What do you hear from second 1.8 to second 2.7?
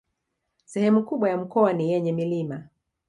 yenye milima